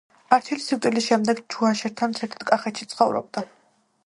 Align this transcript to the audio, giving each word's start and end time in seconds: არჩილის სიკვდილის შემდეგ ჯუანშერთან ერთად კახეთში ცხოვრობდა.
არჩილის 0.37 0.63
სიკვდილის 0.71 1.09
შემდეგ 1.11 1.43
ჯუანშერთან 1.55 2.19
ერთად 2.21 2.49
კახეთში 2.53 2.93
ცხოვრობდა. 2.97 3.47